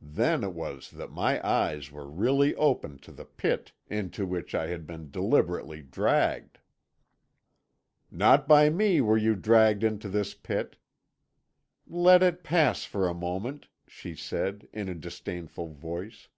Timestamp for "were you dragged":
9.00-9.82